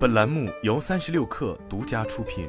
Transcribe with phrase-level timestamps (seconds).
[0.00, 2.48] 本栏目由三十六氪独家出品。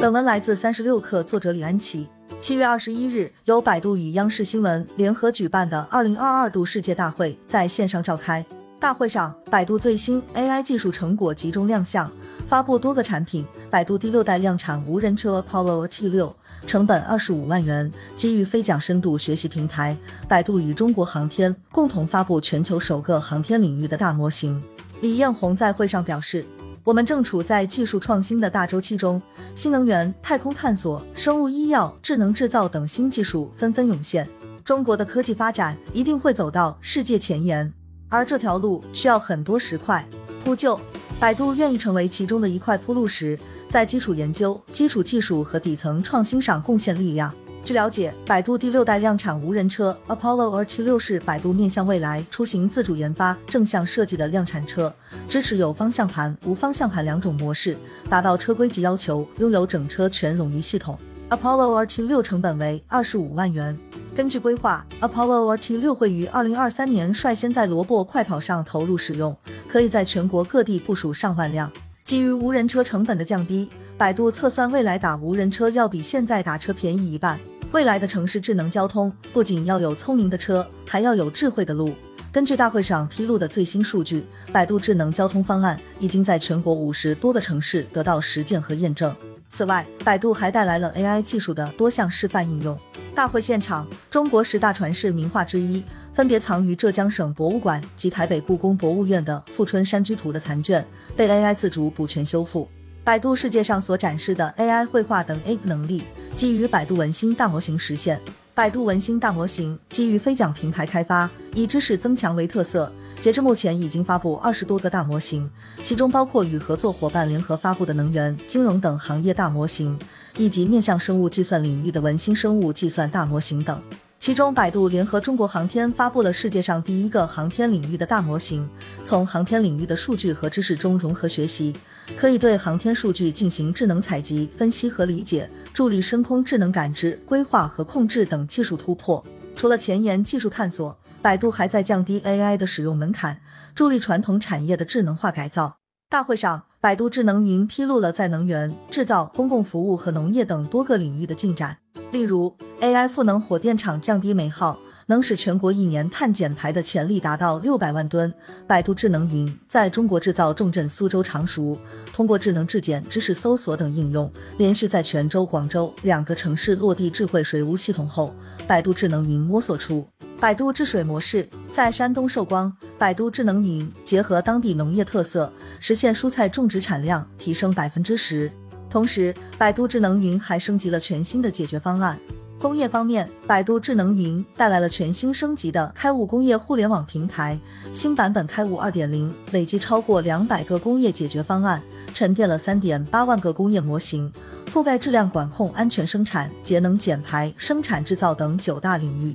[0.00, 2.08] 本文来自三十六氪，作者李安琪。
[2.40, 8.42] 七月二十一日，由百度与央视新闻联合举办的二零二二度世界大会在线上召开。
[8.80, 12.10] 大会上，百度最新 AI 技术成果集中亮相，
[12.48, 13.44] 发布多个产品。
[13.70, 16.32] 百度第六代量产无人车 Apollo T6，
[16.66, 19.96] 成本二十五万元，基于飞桨深度学习平台。
[20.28, 24.62] 百度与中国航天共同发布全球首个航天领域的大模型。
[25.00, 26.44] 李彦宏在会上表示。
[26.84, 29.20] 我们正处在技术创新的大周期中，
[29.54, 34.28] 新能源、太空探索、生物医药、智能制造等新技术纷纷涌现。
[34.62, 37.72] 中国的科技发展一定会走到世界前沿，
[38.10, 40.06] 而这条路需要很多石块
[40.44, 40.78] 铺就。
[41.18, 43.38] 百度愿意成为其中的一块铺路石，
[43.74, 47.34] 在基础研究、基础技术和底层创新上贡献力量。
[47.64, 54.94] 据了解，百度第六代量产无人车 Apollo R76 是百度面向未来出行自主研发、正向设计的量产车，
[55.26, 57.76] 支持有方向盘、无方向盘两种模式，
[58.08, 60.96] 达到车规级要求，拥有整车全冗余系统。
[61.30, 63.76] Apollo R76 成本为二十五万元。
[64.14, 69.36] 根据规划，Apollo R76 会于二零二三年率先在萝卜快跑上投入使用，
[69.68, 71.72] 可以在全国各地部署上万辆。
[72.04, 77.40] 基于无人车成本的降低，百度测算未来打无人车要比现在打车便宜一半。
[77.72, 81.94] 未来的城市智能交通不仅要有聪明的车，还要有智慧的路。
[82.30, 89.16] 根据大会上披露的最新数据，百度智能交通方案已经在全国五十多个城市得到实践和验证。
[89.48, 92.78] 此外，百度还带来了 AI 技术的多项示范应用。
[93.14, 95.82] 大会现场，中国十大传世名画之一，
[96.14, 102.68] 分别藏于浙江省博物馆及台北故宫博物院的《富春山居图》的残卷，被 AI 自主补全修复。
[103.02, 106.04] 百度世界上所展示的 AI 绘画等 AI 能力。
[106.36, 108.20] 基于百度文心大模型实现。
[108.54, 112.92] 百度文心大模型基于飞桨平台开发，以知识增强为特色。
[113.20, 115.50] 截至目前，已经发布二十多个大模型，
[115.82, 119.98] 其中包括与合作伙伴联合发布的能源、金融等行业大模型，
[120.36, 123.82] 以及面向生物计算领域的文心生物计算大模型等。
[124.24, 128.66] 其中，百度联合中国航天发布了世界上第一个航天领域的大模型，
[129.04, 131.76] 从航天领域的数据和知识中融合学习，
[132.16, 135.50] 可以对航天数据进行智能采集、分析和理解。
[135.74, 139.22] 助力深空智能感知、规划和控制等技术突破。
[139.54, 143.42] 除了前沿技术探索，百度还在降低 AI 的使用门槛，
[143.74, 145.83] 助力传统产业的智能化改造。
[146.14, 151.76] 大会上，百度智能云披露了在能源、制造、公共服务和农业等多个领域的进展。
[152.12, 154.78] 例如，AI 赋能火电厂降低煤耗。
[155.06, 158.32] 能使全国一年碳减排的潜力达到六百万吨。
[158.66, 161.76] 百度智能云在中国制造重镇苏州常熟，
[162.10, 168.32] 通过智能质检、知识搜索等应用，连续在泉州、广州两个城市落地智慧水务系统后，
[168.66, 170.06] 百度智能云摸索出
[170.44, 171.48] 百度治水模式。
[171.72, 175.50] 在山东寿光，百度智能云结合当地农业特色，
[175.80, 178.52] 实现蔬菜种植产量提升百分之十。
[178.90, 182.20] 同时，百度智能云还升级了全新的解决方案。
[182.60, 187.58] 工业方面，百度智能云带来了全新升级的开悟工业互联网平台。
[187.94, 191.82] 新版本开悟二点零累计超过两百个工业解决方案，
[192.12, 194.30] 沉淀了三点八万个工业模型，
[194.70, 199.34] 覆盖质量管控、安全生产、节能减排、生产制造等九大领域。